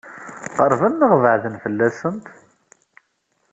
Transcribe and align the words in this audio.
Qeṛben 0.55 0.93
neɣ 0.99 1.13
beɛden 1.21 1.55
fell-asent? 1.63 2.25